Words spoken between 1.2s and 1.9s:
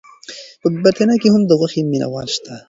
کې هم د غوښې